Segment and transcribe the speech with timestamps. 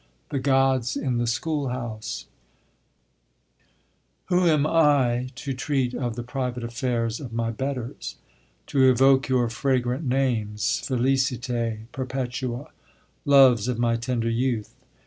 [0.29, 2.25] THE GODS IN THE SCHOOLHOUSE
[4.29, 8.15] Who am I to treat of the private affairs of my betters,
[8.65, 12.71] to evoke your fragrant names, Félicité, Perpetua,
[13.25, 14.73] loves of my tender youth?